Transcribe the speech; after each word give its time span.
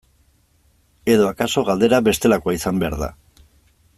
Edo 1.15 1.27
akaso 1.33 1.65
galdera 1.69 2.01
bestelakoa 2.09 2.57
izan 2.61 2.83
behar 2.85 2.99
da. 3.05 3.13